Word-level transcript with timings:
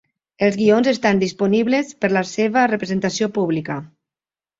Els 0.45 0.55
guions 0.59 0.87
estan 0.91 1.19
disponibles 1.23 1.91
per 2.05 2.09
la 2.13 2.23
seva 2.29 2.63
representació 2.71 3.29
pública. 3.37 3.77